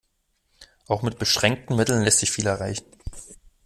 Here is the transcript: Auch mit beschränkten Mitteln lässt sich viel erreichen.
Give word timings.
Auch 0.87 1.03
mit 1.03 1.19
beschränkten 1.19 1.75
Mitteln 1.75 2.01
lässt 2.01 2.17
sich 2.21 2.31
viel 2.31 2.47
erreichen. 2.47 2.87